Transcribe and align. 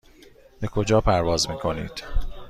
به 0.61 0.67
کجا 0.67 1.01
پرواز 1.01 1.49
میکنید؟ 1.49 2.03